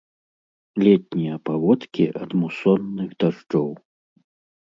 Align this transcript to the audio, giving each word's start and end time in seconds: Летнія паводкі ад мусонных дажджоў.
Летнія 0.85 1.35
паводкі 1.49 2.03
ад 2.21 2.29
мусонных 2.43 3.09
дажджоў. 3.25 3.69